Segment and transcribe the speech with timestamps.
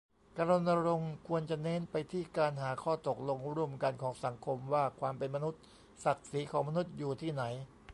[0.37, 5.61] การรณรงค์ควรจะเน้นไปที่การหาข้อตกลงร่วมกันของสังคมว่าความเป็นมนุษย์
[6.05, 7.43] ศักดิ์ศรีของมนุษย์อยู่ที่ไหน